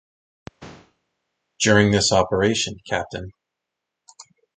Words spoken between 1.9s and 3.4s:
this operation Cpt.